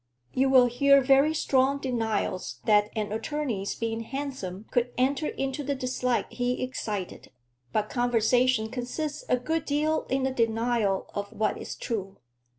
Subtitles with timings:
[0.33, 5.75] You will hear very strong denials that an attorney's being handsome could enter into the
[5.75, 7.29] dislike he excited;
[7.71, 12.17] but conversation consists a good deal in the denial of what is true.